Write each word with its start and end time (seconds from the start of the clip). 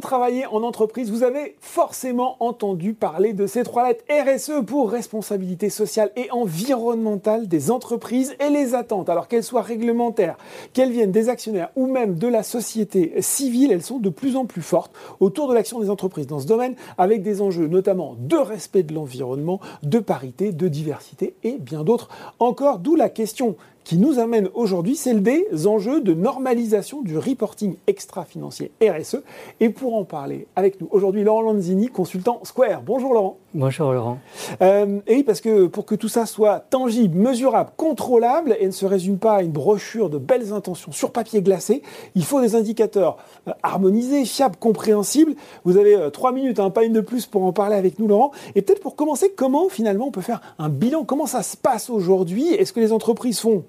travaillez 0.00 0.46
en 0.46 0.62
entreprise, 0.62 1.10
vous 1.10 1.22
avez 1.22 1.56
forcément 1.60 2.36
entendu 2.40 2.94
parler 2.94 3.32
de 3.32 3.46
ces 3.46 3.62
trois 3.62 3.88
lettres 3.88 4.04
RSE 4.10 4.64
pour 4.66 4.90
responsabilité 4.90 5.70
sociale 5.70 6.10
et 6.14 6.30
environnementale 6.30 7.48
des 7.48 7.70
entreprises 7.70 8.36
et 8.38 8.50
les 8.50 8.74
attentes. 8.74 9.08
Alors 9.08 9.28
qu'elles 9.28 9.42
soient 9.42 9.62
réglementaires, 9.62 10.36
qu'elles 10.72 10.92
viennent 10.92 11.10
des 11.10 11.28
actionnaires 11.28 11.70
ou 11.74 11.86
même 11.86 12.16
de 12.16 12.28
la 12.28 12.42
société 12.42 13.14
civile, 13.20 13.72
elles 13.72 13.82
sont 13.82 13.98
de 13.98 14.10
plus 14.10 14.36
en 14.36 14.44
plus 14.44 14.62
fortes 14.62 14.92
autour 15.20 15.48
de 15.48 15.54
l'action 15.54 15.80
des 15.80 15.90
entreprises 15.90 16.26
dans 16.26 16.38
ce 16.38 16.46
domaine 16.46 16.76
avec 16.98 17.22
des 17.22 17.40
enjeux 17.40 17.66
notamment 17.66 18.14
de 18.18 18.36
respect 18.36 18.82
de 18.82 18.94
l'environnement, 18.94 19.60
de 19.82 19.98
parité, 19.98 20.52
de 20.52 20.68
diversité 20.68 21.34
et 21.42 21.56
bien 21.58 21.82
d'autres 21.82 22.08
encore. 22.38 22.78
D'où 22.78 22.94
la 22.94 23.08
question 23.08 23.56
qui 23.84 23.98
nous 23.98 24.18
amène 24.18 24.48
aujourd'hui, 24.54 24.96
c'est 24.96 25.12
le 25.12 25.20
des 25.24 25.66
enjeux 25.66 26.00
de 26.00 26.12
normalisation 26.12 27.02
du 27.02 27.16
reporting 27.16 27.76
extra-financier 27.86 28.72
RSE. 28.82 29.22
Et 29.60 29.70
pour 29.70 29.94
en 29.94 30.04
parler 30.04 30.46
avec 30.56 30.80
nous 30.80 30.88
aujourd'hui, 30.90 31.24
Laurent 31.24 31.42
Lanzini, 31.42 31.88
consultant 31.88 32.40
Square. 32.44 32.82
Bonjour 32.82 33.14
Laurent. 33.14 33.38
Bonjour 33.54 33.92
Laurent. 33.92 34.18
Euh, 34.62 35.00
et 35.06 35.16
oui, 35.16 35.22
parce 35.22 35.40
que 35.40 35.66
pour 35.66 35.86
que 35.86 35.94
tout 35.94 36.08
ça 36.08 36.26
soit 36.26 36.60
tangible, 36.60 37.16
mesurable, 37.16 37.70
contrôlable 37.76 38.56
et 38.58 38.66
ne 38.66 38.72
se 38.72 38.84
résume 38.84 39.18
pas 39.18 39.36
à 39.36 39.42
une 39.42 39.52
brochure 39.52 40.10
de 40.10 40.18
belles 40.18 40.52
intentions 40.52 40.92
sur 40.92 41.12
papier 41.12 41.40
glacé, 41.40 41.82
il 42.14 42.24
faut 42.24 42.40
des 42.40 42.56
indicateurs 42.56 43.16
euh, 43.48 43.52
harmonisés, 43.62 44.24
fiables, 44.24 44.56
compréhensibles. 44.56 45.34
Vous 45.64 45.76
avez 45.76 45.94
euh, 45.94 46.10
trois 46.10 46.32
minutes, 46.32 46.58
hein, 46.58 46.70
pas 46.70 46.84
une 46.84 46.92
de 46.92 47.00
plus 47.00 47.26
pour 47.26 47.44
en 47.44 47.52
parler 47.52 47.76
avec 47.76 47.98
nous 47.98 48.08
Laurent. 48.08 48.32
Et 48.54 48.62
peut-être 48.62 48.80
pour 48.80 48.96
commencer, 48.96 49.32
comment 49.34 49.68
finalement 49.68 50.08
on 50.08 50.10
peut 50.10 50.20
faire 50.20 50.40
un 50.58 50.68
bilan? 50.68 51.04
Comment 51.04 51.26
ça 51.26 51.42
se 51.42 51.56
passe 51.56 51.90
aujourd'hui? 51.90 52.48
Est-ce 52.54 52.72
que 52.72 52.80
les 52.80 52.92
entreprises 52.92 53.40
font 53.40 53.64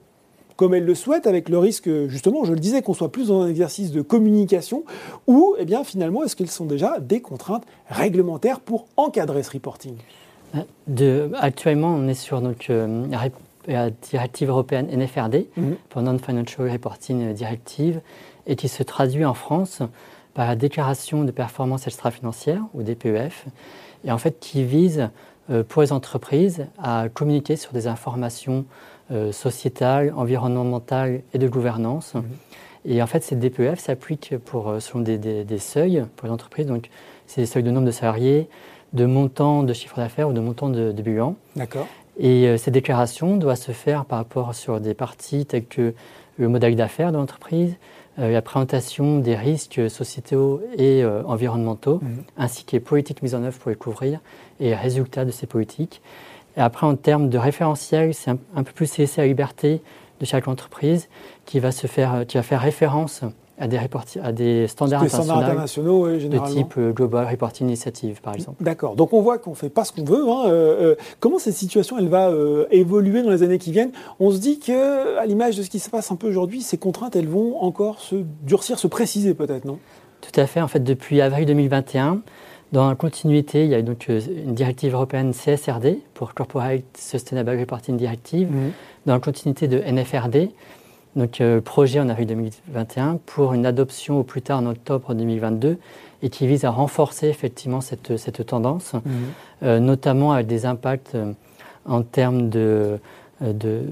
comme 0.55 0.73
elles 0.73 0.85
le 0.85 0.95
souhaitent, 0.95 1.27
avec 1.27 1.49
le 1.49 1.57
risque, 1.57 1.89
justement, 2.07 2.43
je 2.45 2.53
le 2.53 2.59
disais, 2.59 2.81
qu'on 2.81 2.93
soit 2.93 3.11
plus 3.11 3.27
dans 3.27 3.41
un 3.41 3.47
exercice 3.47 3.91
de 3.91 4.01
communication, 4.01 4.83
ou, 5.27 5.55
eh 5.59 5.65
bien, 5.65 5.83
finalement, 5.83 6.23
est-ce 6.23 6.35
qu'elles 6.35 6.49
sont 6.49 6.65
déjà 6.65 6.99
des 6.99 7.21
contraintes 7.21 7.65
réglementaires 7.89 8.59
pour 8.59 8.87
encadrer 8.97 9.43
ce 9.43 9.51
reporting? 9.51 9.95
Euh, 10.55 10.59
de, 10.87 11.31
Actuellement, 11.35 11.89
on 11.89 12.07
est 12.07 12.13
sur 12.13 12.41
donc, 12.41 12.69
euh, 12.69 13.05
la 13.67 13.89
directive 13.89 14.49
européenne 14.49 14.87
NFRD, 14.91 15.47
mhm. 15.57 15.75
pour 15.89 16.01
Non-Financial 16.01 16.69
Reporting 16.69 17.33
Directive, 17.33 18.01
et 18.47 18.55
qui 18.55 18.67
se 18.67 18.83
traduit 18.83 19.25
en 19.25 19.33
France 19.33 19.81
par 20.33 20.47
la 20.47 20.55
déclaration 20.55 21.23
de 21.23 21.31
performance 21.31 21.87
extra-financière, 21.87 22.61
ou 22.73 22.83
DPEF, 22.83 23.45
et 24.05 24.11
en 24.11 24.17
fait 24.17 24.39
qui 24.39 24.63
vise 24.63 25.09
euh, 25.49 25.63
pour 25.63 25.81
les 25.81 25.91
entreprises 25.91 26.65
à 26.77 27.07
communiquer 27.13 27.55
sur 27.55 27.71
des 27.71 27.87
informations 27.87 28.65
euh, 29.11 29.31
sociétale, 29.31 30.11
environnementale 30.15 31.21
et 31.31 31.37
de 31.37 31.47
gouvernance. 31.47 32.15
Mhm. 32.15 32.23
Et 32.85 33.03
en 33.03 33.05
fait, 33.05 33.23
ces 33.23 33.35
DPEF 33.35 33.77
s'appliquent 33.77 34.35
pour, 34.43 34.67
euh, 34.69 34.79
selon 34.79 35.01
des, 35.01 35.19
des, 35.19 35.59
seuils 35.59 36.03
pour 36.15 36.25
les 36.25 36.33
entreprises. 36.33 36.65
Donc, 36.65 36.89
c'est 37.27 37.41
des 37.41 37.45
seuils 37.45 37.61
de 37.61 37.69
nombre 37.69 37.85
de 37.85 37.91
salariés, 37.91 38.49
de 38.93 39.05
montant 39.05 39.61
de 39.61 39.73
chiffre 39.73 39.97
d'affaires 39.97 40.29
ou 40.29 40.33
de 40.33 40.39
montant 40.39 40.69
de, 40.69 40.91
de 40.91 41.01
bilan. 41.03 41.35
D'accord. 41.55 41.85
Et 42.17 42.47
euh, 42.47 42.57
ces 42.57 42.71
déclarations 42.71 43.37
doivent 43.37 43.57
se 43.57 43.73
faire 43.73 44.05
par 44.05 44.17
rapport 44.17 44.55
sur 44.55 44.79
des 44.79 44.95
parties 44.95 45.45
telles 45.45 45.67
que 45.67 45.93
le 46.39 46.49
modèle 46.49 46.75
d'affaires 46.75 47.11
de 47.11 47.17
l'entreprise, 47.17 47.75
la 48.17 48.41
présentation 48.41 49.19
des 49.19 49.35
risques 49.35 49.89
sociétaux 49.89 50.61
et 50.77 51.05
environnementaux, 51.05 51.99
mhm. 52.01 52.23
ainsi 52.37 52.65
que 52.65 52.71
les 52.71 52.79
politiques 52.79 53.21
mises 53.21 53.35
en 53.35 53.43
œuvre 53.43 53.57
pour 53.57 53.69
les 53.69 53.75
couvrir 53.77 54.19
et 54.59 54.65
les 54.65 54.75
résultats 54.75 55.25
de 55.25 55.31
ces 55.31 55.47
politiques. 55.47 56.01
Et 56.57 56.61
après, 56.61 56.87
en 56.87 56.95
termes 56.95 57.29
de 57.29 57.37
référentiel, 57.37 58.13
c'est 58.13 58.31
un, 58.31 58.63
peu 58.63 58.71
plus 58.71 58.97
laissé 58.97 59.21
à 59.21 59.25
liberté 59.25 59.81
de 60.19 60.25
chaque 60.25 60.47
entreprise 60.47 61.09
qui 61.45 61.59
va, 61.59 61.71
se 61.71 61.87
faire, 61.87 62.25
qui 62.27 62.37
va 62.37 62.43
faire 62.43 62.61
référence 62.61 63.23
à 63.57 63.67
des, 63.67 63.79
à 64.21 64.31
des 64.31 64.67
standards, 64.67 65.03
internationaux, 65.03 66.07
de 66.07 66.47
type 66.47 66.73
euh, 66.77 66.91
Global 66.91 67.25
Reporting 67.29 67.67
Initiative, 67.67 68.19
par 68.21 68.35
exemple. 68.35 68.61
D'accord. 68.61 68.95
Donc 68.95 69.13
on 69.13 69.21
voit 69.21 69.37
qu'on 69.37 69.51
ne 69.51 69.55
fait 69.55 69.69
pas 69.69 69.85
ce 69.85 69.93
qu'on 69.93 70.03
veut. 70.03 70.27
Hein. 70.27 70.43
Euh, 70.47 70.91
euh, 70.91 70.95
comment 71.19 71.39
cette 71.39 71.55
situation 71.55 71.97
elle 71.97 72.09
va 72.09 72.31
évoluer 72.71 73.23
dans 73.23 73.29
les 73.29 73.43
années 73.43 73.57
qui 73.57 73.71
viennent? 73.71 73.91
On 74.19 74.31
se 74.31 74.39
dit 74.39 74.59
que, 74.59 75.17
à 75.17 75.25
l'image 75.25 75.57
de 75.57 75.63
ce 75.63 75.69
qui 75.69 75.79
se 75.79 75.89
passe 75.89 76.11
un 76.11 76.15
peu 76.15 76.27
aujourd'hui, 76.27 76.61
ces 76.61 76.77
contraintes, 76.77 77.15
elles 77.15 77.29
vont 77.29 77.61
encore 77.61 77.99
se 77.99 78.17
durcir, 78.43 78.77
se 78.77 78.87
préciser 78.87 79.33
peut-être, 79.33 79.65
non? 79.65 79.79
Tout 80.21 80.39
à 80.39 80.47
fait. 80.47 80.59
En 80.59 80.67
fait, 80.67 80.83
depuis 80.83 81.21
avril 81.21 81.45
2021, 81.45 82.21
dans 82.75 82.89
la 82.89 82.95
continuité, 82.95 83.63
il 83.63 83.71
y 83.71 83.73
a 83.73 83.81
donc 83.81 84.07
euh, 84.09 84.19
une 84.19 84.53
directive 84.53 84.93
européenne 84.93 85.31
CSRD 85.31 85.99
pour 86.13 86.33
Corporate 86.33 86.83
Sustainable 86.97 87.57
Reporting 87.57 87.95
Directive, 87.95 88.51
mhm. 88.51 88.71
dans 89.05 89.13
la 89.13 89.21
continuité 89.21 89.69
de 89.69 89.79
NFRD, 89.79 90.49
donc 91.15 91.39
euh, 91.39 91.61
projet 91.61 92.01
en 92.01 92.09
avril 92.09 92.27
2021 92.27 93.19
pour 93.25 93.53
une 93.53 93.65
adoption 93.65 94.19
au 94.19 94.23
plus 94.23 94.41
tard 94.41 94.59
en 94.59 94.65
octobre 94.65 95.13
2022 95.13 95.77
et 96.21 96.29
qui 96.29 96.47
vise 96.47 96.65
à 96.65 96.69
renforcer 96.69 97.29
effectivement 97.29 97.79
cette, 97.79 98.17
cette 98.17 98.45
tendance, 98.45 98.93
mhm. 98.93 99.01
euh, 99.63 99.79
notamment 99.79 100.33
avec 100.33 100.47
des 100.47 100.65
impacts 100.65 101.15
en 101.85 102.01
termes 102.01 102.49
de, 102.49 102.99
de, 103.39 103.83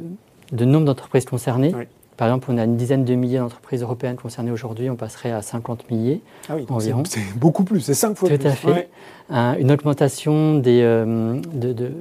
de 0.52 0.66
nombre 0.66 0.88
d'entreprises 0.88 1.24
concernées. 1.24 1.74
Par 2.18 2.28
exemple, 2.28 2.48
on 2.52 2.58
a 2.58 2.64
une 2.64 2.78
dizaine 2.78 3.06
de 3.06 3.16
milliers 3.16 3.40
d'entreprises 3.40 3.82
européennes 3.82 4.18
concernées 4.18 4.52
aujourd'hui, 4.52 4.90
on 4.90 4.96
passerait 4.96 5.32
à 5.32 5.42
50 5.42 5.90
milliers 5.90 6.22
ah 6.48 6.54
oui, 6.56 6.66
environ. 6.70 7.04
C'est 7.06 7.38
beaucoup 7.38 7.64
plus, 7.64 7.82
c'est 7.82 7.94
5 7.94 8.16
fois 8.16 8.30
plus. 8.30 8.38
Tout 8.38 8.48
à 8.48 8.52
fait. 8.52 8.90
une 9.30 9.72
augmentation 9.72 10.56
des, 10.56 10.82
euh, 10.84 11.40
de, 11.54 11.74
de, 11.74 11.92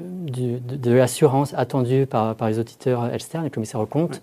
de, 0.58 0.92
l'assurance 0.92 1.54
attendue 1.54 2.06
par, 2.06 2.34
par, 2.34 2.48
les 2.48 2.58
auditeurs 2.58 3.12
externes, 3.12 3.44
les 3.44 3.50
commissaires 3.50 3.80
aux 3.80 3.86
comptes. 3.86 4.20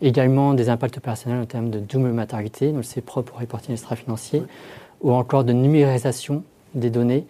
Également 0.00 0.54
des 0.54 0.68
impacts 0.68 1.00
personnels 1.00 1.40
en 1.40 1.46
termes 1.46 1.70
de 1.70 1.80
double 1.80 2.10
maternité, 2.10 2.70
donc 2.70 2.84
c'est 2.84 3.00
propre 3.00 3.34
au 3.36 3.40
reporting 3.40 3.72
extra-financier, 3.72 4.42
ou 5.00 5.12
encore 5.12 5.42
de 5.44 5.52
numérisation 5.52 6.44
des 6.74 6.90
données. 6.90 7.26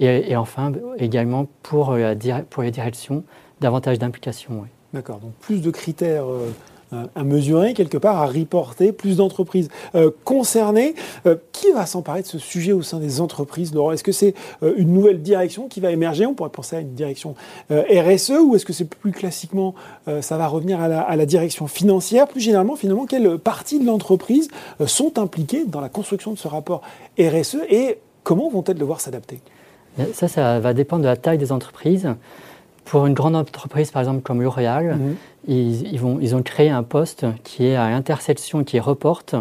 Et, 0.00 0.34
enfin, 0.34 0.72
également 0.98 1.46
pour, 1.62 1.92
la, 1.94 2.14
pour 2.48 2.62
les 2.62 2.70
directions, 2.70 3.22
davantage 3.60 3.98
d'implications. 3.98 4.64
D'accord, 4.94 5.18
donc 5.18 5.32
plus 5.40 5.60
de 5.60 5.70
critères. 5.70 6.24
Euh, 6.24 6.50
à 6.92 7.24
mesurer 7.24 7.74
quelque 7.74 7.98
part, 7.98 8.20
à 8.20 8.26
reporter, 8.26 8.92
plus 8.92 9.16
d'entreprises 9.16 9.68
euh, 9.94 10.10
concernées. 10.24 10.94
Euh, 11.26 11.36
qui 11.52 11.70
va 11.72 11.86
s'emparer 11.86 12.22
de 12.22 12.26
ce 12.26 12.38
sujet 12.38 12.72
au 12.72 12.82
sein 12.82 12.98
des 12.98 13.20
entreprises, 13.20 13.74
Laurent? 13.74 13.92
Est-ce 13.92 14.02
que 14.02 14.12
c'est 14.12 14.34
euh, 14.62 14.74
une 14.76 14.92
nouvelle 14.92 15.22
direction 15.22 15.68
qui 15.68 15.80
va 15.80 15.90
émerger? 15.90 16.26
On 16.26 16.34
pourrait 16.34 16.50
penser 16.50 16.76
à 16.76 16.80
une 16.80 16.94
direction 16.94 17.34
RSE 17.70 18.32
ou 18.44 18.54
est-ce 18.54 18.64
que 18.64 18.72
c'est 18.72 18.88
plus 18.88 19.12
classiquement, 19.12 19.74
ça 20.20 20.36
va 20.36 20.46
revenir 20.46 20.80
à 20.80 20.88
la, 20.88 21.00
à 21.00 21.16
la, 21.16 21.26
direction 21.26 21.66
financière? 21.66 22.26
Plus 22.26 22.40
généralement, 22.40 22.76
finalement, 22.76 23.06
quelles 23.06 23.38
parties 23.38 23.78
de 23.78 23.86
l'entreprise 23.86 24.48
sont 24.86 25.18
impliquées 25.18 25.64
dans 25.66 25.80
la 25.80 25.88
construction 25.88 26.32
de 26.32 26.38
ce 26.38 26.48
rapport 26.48 26.82
RSE 27.18 27.58
et 27.68 27.98
comment 28.24 28.48
vont-elles 28.48 28.78
devoir 28.78 29.00
s'adapter? 29.00 29.40
Ça, 30.12 30.28
ça 30.28 30.60
va 30.60 30.72
dépendre 30.72 31.02
de 31.02 31.08
la 31.08 31.16
taille 31.16 31.38
des 31.38 31.52
entreprises. 31.52 32.08
Pour 32.84 33.06
une 33.06 33.14
grande 33.14 33.36
entreprise, 33.36 33.90
par 33.90 34.00
exemple, 34.00 34.22
comme 34.22 34.42
L'Oréal, 34.42 34.96
mhm. 34.96 35.16
ils, 35.46 35.98
vont, 35.98 36.18
ils, 36.20 36.34
ont 36.34 36.42
créé 36.42 36.70
un 36.70 36.82
poste 36.82 37.26
qui 37.44 37.66
est 37.66 37.76
à 37.76 37.90
l'intersection, 37.90 38.64
qui 38.64 38.80
reporte 38.80 39.34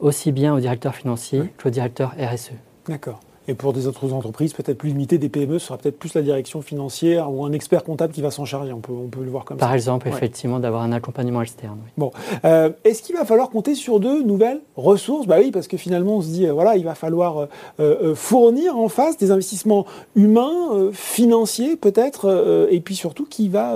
aussi 0.00 0.32
bien 0.32 0.54
au 0.54 0.60
directeur 0.60 0.94
financier 0.94 1.42
qu'au 1.62 1.70
directeur 1.70 2.14
RSE. 2.18 2.52
D'accord. 2.88 3.20
Et 3.46 3.54
pour 3.54 3.72
des 3.72 3.86
autres 3.86 4.12
entreprises, 4.12 4.54
peut-être 4.54 4.78
plus 4.78 4.88
limitées, 4.88 5.18
des 5.18 5.28
PME, 5.28 5.58
ce 5.58 5.66
sera 5.66 5.78
peut-être 5.78 5.98
plus 5.98 6.14
la 6.14 6.22
direction 6.22 6.62
financière 6.62 7.30
ou 7.30 7.44
un 7.44 7.52
expert 7.52 7.84
comptable 7.84 8.12
qui 8.12 8.22
va 8.22 8.30
s'en 8.30 8.44
charger. 8.44 8.72
On 8.72 8.80
peut, 8.80 8.92
on 8.92 9.08
peut 9.08 9.22
le 9.22 9.30
voir 9.30 9.44
comme 9.44 9.58
Par 9.58 9.66
ça. 9.66 9.70
Par 9.70 9.74
exemple, 9.74 10.08
effectivement, 10.08 10.60
d'avoir 10.60 10.82
un 10.82 10.92
accompagnement 10.92 11.42
externe. 11.42 11.78
Bon. 11.98 12.10
Euh, 12.44 12.70
est-ce 12.84 13.02
qu'il 13.02 13.14
va 13.14 13.24
falloir 13.24 13.50
compter 13.50 13.74
sur 13.74 14.00
de 14.00 14.22
nouvelles 14.22 14.60
ressources? 14.76 15.26
Bah 15.26 15.36
oui, 15.40 15.50
parce 15.50 15.68
que 15.68 15.76
finalement, 15.76 16.16
on 16.16 16.22
se 16.22 16.28
dit, 16.28 16.46
euh, 16.46 16.52
voilà, 16.52 16.76
il 16.76 16.84
va 16.84 16.94
falloir 16.94 17.48
euh, 17.80 18.14
fournir 18.14 18.78
en 18.78 18.88
face 18.88 19.18
des 19.18 19.30
investissements 19.30 19.84
humains, 20.16 20.90
financiers 20.92 21.76
peut-être, 21.76 22.68
et 22.70 22.80
puis 22.80 22.94
surtout 22.94 23.26
qui 23.26 23.48
va 23.48 23.74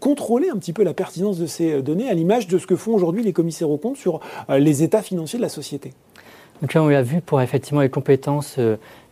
contrôler 0.00 0.48
un 0.50 0.56
petit 0.56 0.72
peu 0.72 0.82
la 0.82 0.94
pertinence 0.94 1.38
de 1.38 1.46
ces 1.46 1.82
données 1.82 2.08
à 2.08 2.14
l'image 2.14 2.48
de 2.48 2.58
ce 2.58 2.66
que 2.66 2.76
font 2.76 2.94
aujourd'hui 2.94 3.22
les 3.22 3.32
commissaires 3.32 3.70
aux 3.70 3.76
comptes 3.76 3.96
sur 3.96 4.20
les 4.48 4.82
états 4.82 5.02
financiers 5.02 5.38
de 5.38 5.42
la 5.42 5.48
société. 5.48 5.92
Donc 6.62 6.74
là, 6.74 6.82
on 6.82 6.88
l'a 6.88 7.02
vu 7.02 7.20
pour 7.20 7.40
effectivement 7.40 7.80
les 7.80 7.88
compétences 7.88 8.58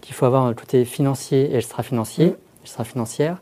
qu'il 0.00 0.14
faut 0.14 0.26
avoir 0.26 0.44
un 0.44 0.54
côté 0.54 0.84
financier 0.84 1.50
et 1.52 1.56
extra-financier, 1.56 2.26
mm. 2.26 2.36
extra-financière. 2.64 3.38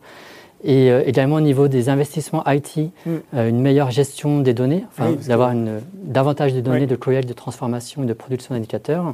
Et 0.64 0.90
euh, 0.90 1.02
également 1.06 1.36
au 1.36 1.40
niveau 1.40 1.68
des 1.68 1.88
investissements 1.88 2.42
IT, 2.46 2.76
mm. 2.78 3.10
euh, 3.34 3.48
une 3.48 3.60
meilleure 3.60 3.90
gestion 3.90 4.40
des 4.40 4.54
données, 4.54 4.84
enfin, 4.88 5.12
d'avoir 5.26 5.52
davantage 5.94 6.54
de 6.54 6.60
données 6.60 6.86
de 6.86 6.96
collecte, 6.96 7.28
de 7.28 7.34
transformation 7.34 8.02
et 8.02 8.06
de 8.06 8.12
production 8.12 8.54
d'indicateurs. 8.54 9.12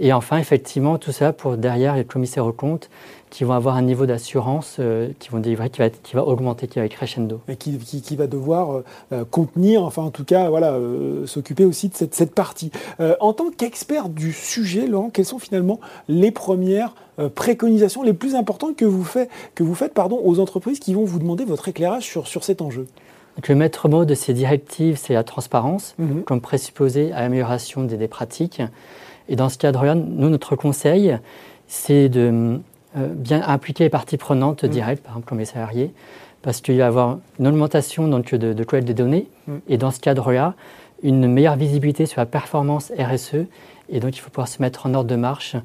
Et 0.00 0.14
enfin, 0.14 0.38
effectivement, 0.38 0.96
tout 0.96 1.12
ça 1.12 1.34
pour 1.34 1.58
derrière 1.58 1.94
les 1.94 2.06
commissaires 2.06 2.46
aux 2.46 2.52
comptes 2.52 2.88
qui 3.28 3.44
vont 3.44 3.52
avoir 3.52 3.76
un 3.76 3.82
niveau 3.82 4.06
d'assurance 4.06 4.76
euh, 4.80 5.10
qui 5.18 5.28
vont 5.28 5.38
délivrer, 5.38 5.68
qui 5.68 5.78
va, 5.78 5.90
qui 5.90 6.14
va 6.14 6.24
augmenter, 6.24 6.66
qui 6.66 6.78
va 6.78 6.86
être 6.86 6.94
crescendo. 6.94 7.40
Et 7.48 7.56
qui, 7.56 7.78
qui, 7.78 8.16
va 8.16 8.26
devoir 8.26 8.72
euh, 8.72 8.84
euh, 9.12 9.24
contenir, 9.24 9.84
enfin 9.84 10.02
en 10.02 10.10
tout 10.10 10.24
cas, 10.24 10.48
voilà, 10.48 10.76
s'occuper 11.26 11.66
aussi 11.66 11.90
de 11.90 11.94
cette, 11.94 12.14
cette 12.14 12.34
partie. 12.34 12.70
en 13.20 13.32
tant 13.34 13.50
qu'expert 13.50 14.08
du 14.08 14.32
sujet, 14.32 14.86
Laurent, 14.86 15.10
quelles 15.10 15.26
sont 15.26 15.38
finalement 15.38 15.80
les 16.08 16.30
premières 16.30 16.94
préconisations 17.34 18.02
les 18.02 18.14
plus 18.14 18.34
importantes 18.34 18.76
que 18.76 18.86
vous, 18.86 19.04
fait, 19.04 19.28
que 19.54 19.62
vous 19.62 19.74
faites 19.74 19.92
pardon, 19.92 20.20
aux 20.24 20.40
entreprises 20.40 20.80
qui 20.80 20.94
vont 20.94 21.04
vous 21.04 21.18
demander 21.18 21.44
votre 21.44 21.68
éclairage 21.68 22.04
sur, 22.04 22.26
sur 22.26 22.44
cet 22.44 22.62
enjeu? 22.62 22.86
Donc, 23.36 23.48
le 23.48 23.54
maître 23.54 23.88
mot 23.88 24.04
de 24.04 24.14
ces 24.14 24.32
directives, 24.32 24.96
c'est 24.96 25.14
la 25.14 25.24
transparence, 25.24 25.94
mhm. 25.98 26.22
comme 26.24 26.40
présupposé 26.40 27.12
à 27.12 27.20
l'amélioration 27.20 27.84
des, 27.84 27.96
des 27.96 28.08
pratiques. 28.08 28.62
Et 29.30 29.36
dans 29.36 29.48
ce 29.48 29.56
cadre-là, 29.56 29.94
nous, 29.94 30.28
notre 30.28 30.56
conseil, 30.56 31.16
c'est 31.66 32.10
de 32.10 32.60
bien 32.96 33.42
impliquer 33.46 33.84
les 33.84 33.90
parties 33.90 34.16
prenantes 34.16 34.64
mmh. 34.64 34.68
directes, 34.68 35.02
par 35.02 35.12
exemple 35.12 35.28
comme 35.28 35.38
les 35.38 35.44
salariés, 35.44 35.94
parce 36.42 36.60
qu'il 36.60 36.76
va 36.76 36.80
y 36.80 36.82
avoir 36.82 37.18
une 37.38 37.46
augmentation 37.46 38.08
donc, 38.08 38.34
de, 38.34 38.52
de 38.52 38.64
collecte 38.64 38.88
des 38.88 38.94
données, 38.94 39.28
mmh. 39.46 39.54
et 39.68 39.78
dans 39.78 39.92
ce 39.92 40.00
cadre-là, 40.00 40.54
une 41.02 41.26
meilleure 41.28 41.56
visibilité 41.56 42.04
sur 42.06 42.20
la 42.20 42.26
performance 42.26 42.92
RSE, 42.98 43.46
et 43.88 44.00
donc 44.00 44.16
il 44.16 44.20
faut 44.20 44.30
pouvoir 44.30 44.48
se 44.48 44.60
mettre 44.60 44.86
en 44.86 44.94
ordre 44.94 45.08
de 45.08 45.16
marche 45.16 45.54
euh, 45.54 45.60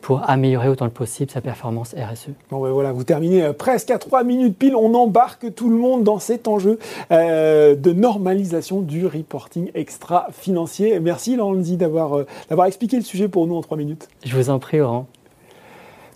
pour 0.00 0.28
améliorer 0.28 0.68
autant 0.68 0.88
que 0.88 0.94
possible 0.94 1.30
sa 1.30 1.40
performance 1.40 1.94
RSE. 1.94 2.28
Bon 2.50 2.62
ben 2.62 2.70
voilà, 2.70 2.92
vous 2.92 3.04
terminez 3.04 3.42
euh, 3.42 3.52
presque 3.52 3.90
à 3.90 3.98
3 3.98 4.24
minutes 4.24 4.56
pile, 4.56 4.76
on 4.76 4.94
embarque 4.94 5.54
tout 5.54 5.68
le 5.68 5.76
monde 5.76 6.04
dans 6.04 6.18
cet 6.18 6.48
enjeu 6.48 6.78
euh, 7.10 7.74
de 7.74 7.92
normalisation 7.92 8.80
du 8.80 9.06
reporting 9.06 9.70
extra-financier. 9.74 11.00
Merci 11.00 11.36
Lanzi 11.36 11.76
d'avoir 11.76 12.24
d'avoir 12.48 12.66
expliqué 12.66 12.96
le 12.96 13.02
sujet 13.02 13.28
pour 13.28 13.46
nous 13.46 13.56
en 13.56 13.62
3 13.62 13.76
minutes. 13.76 14.08
Je 14.24 14.36
vous 14.36 14.50
en 14.50 14.58
prie 14.58 14.78
Laurent. 14.78 15.06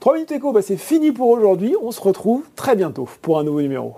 3 0.00 0.14
minutes 0.14 0.32
éco, 0.32 0.52
bah, 0.52 0.62
c'est 0.62 0.76
fini 0.76 1.10
pour 1.10 1.28
aujourd'hui, 1.28 1.75
on 1.82 1.90
se 1.90 2.00
retrouve 2.00 2.44
très 2.55 2.76
bientôt 2.76 3.08
pour 3.20 3.38
un 3.38 3.44
nouveau 3.44 3.60
numéro. 3.60 3.94